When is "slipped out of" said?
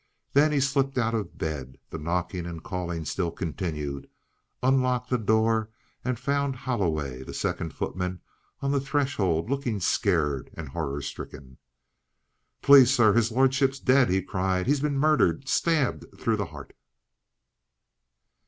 0.59-1.37